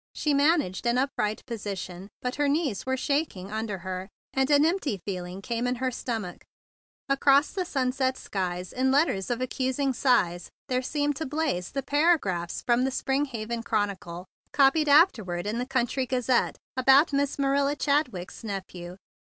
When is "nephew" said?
18.43-18.97